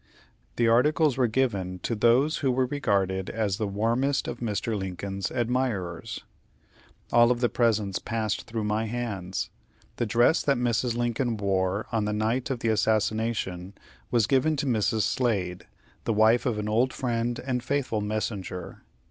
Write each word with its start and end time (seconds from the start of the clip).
The 0.55 0.67
articles 0.67 1.15
were 1.15 1.27
given 1.27 1.77
to 1.83 1.93
those 1.93 2.37
who 2.37 2.51
were 2.51 2.65
regarded 2.65 3.29
as 3.29 3.57
the 3.57 3.67
warmest 3.67 4.27
of 4.27 4.39
Mr. 4.39 4.75
Lincoln's 4.75 5.29
admirers. 5.29 6.23
All 7.13 7.29
of 7.29 7.39
the 7.39 7.49
presents 7.49 7.99
passed 7.99 8.47
through 8.47 8.63
my 8.63 8.85
hands. 8.87 9.51
The 9.97 10.07
dress 10.07 10.41
that 10.41 10.57
Mrs. 10.57 10.97
Lincoln 10.97 11.37
wore 11.37 11.85
on 11.91 12.05
the 12.05 12.13
night 12.13 12.49
of 12.49 12.61
the 12.61 12.69
assassination 12.69 13.75
was 14.09 14.25
given 14.25 14.55
to 14.55 14.65
Mrs. 14.65 15.03
Slade, 15.03 15.67
the 16.05 16.13
wife 16.13 16.47
of 16.47 16.57
an 16.57 16.67
old 16.67 16.95
and 17.03 17.61
faithful 17.63 18.01
messenger. 18.01 18.81